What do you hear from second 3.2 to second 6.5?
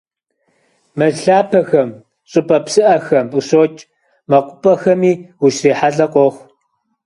къыщокӏ, мэкъупӏэхэми ущрихьэлӏэ къохъу.